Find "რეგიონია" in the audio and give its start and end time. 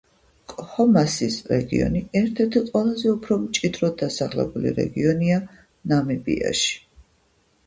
4.81-5.39